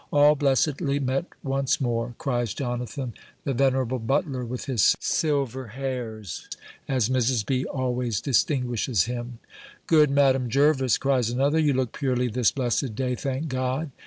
"All 0.11 0.33
blessedly 0.33 0.99
met 0.99 1.25
once 1.43 1.79
more!" 1.79 2.15
cries 2.17 2.55
Jonathan, 2.55 3.13
the 3.43 3.53
venerable 3.53 3.99
butler, 3.99 4.43
with 4.43 4.65
his 4.65 4.95
silver 4.99 5.67
hairs, 5.67 6.47
as 6.87 7.07
Mrs. 7.07 7.45
B. 7.45 7.65
always 7.65 8.19
distinguishes 8.19 9.03
him: 9.03 9.37
"Good 9.85 10.09
Madam 10.09 10.49
Jervis," 10.49 10.97
cries 10.97 11.29
another, 11.29 11.59
"you 11.59 11.73
look 11.73 11.91
purely 11.93 12.29
this 12.29 12.49
blessed 12.49 12.95
day, 12.95 13.13
thank 13.13 13.47
God!" 13.49 13.91